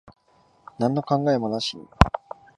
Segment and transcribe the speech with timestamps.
[0.79, 1.87] なんの考えもなしに。